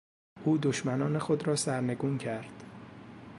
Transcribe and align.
او 0.45 0.57
دشمنان 0.57 1.19
خود 1.19 1.47
را 1.47 1.55
سرنگون 1.55 2.17
کرد. 2.17 2.63